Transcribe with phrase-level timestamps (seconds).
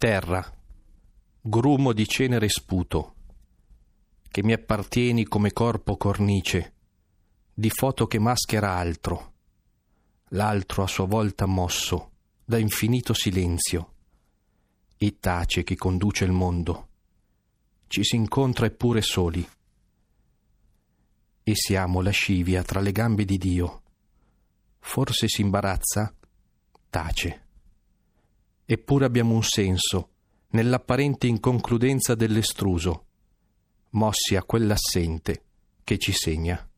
[0.00, 0.42] Terra,
[1.42, 3.16] grumo di cenere sputo,
[4.30, 6.72] che mi appartieni come corpo cornice,
[7.52, 9.34] di foto che maschera altro,
[10.28, 13.92] l'altro a sua volta mosso da infinito silenzio,
[14.96, 16.88] e tace chi conduce il mondo.
[17.86, 19.46] Ci si incontra eppure soli.
[21.42, 23.82] E siamo lascivia tra le gambe di Dio.
[24.78, 26.14] Forse si imbarazza?
[26.88, 27.48] Tace.
[28.72, 30.10] Eppure abbiamo un senso
[30.50, 33.06] nell'apparente inconcludenza dell'estruso,
[33.90, 35.42] mossi a quell'assente
[35.82, 36.69] che ci segna.